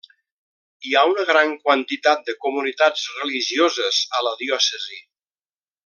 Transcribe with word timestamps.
Hi 0.87 0.95
ha 0.95 1.03
una 1.09 1.25
gran 1.31 1.53
quantitat 1.67 2.25
de 2.31 2.35
comunitats 2.47 3.05
religioses 3.21 4.01
a 4.19 4.23
la 4.29 4.33
diòcesi. 4.45 5.03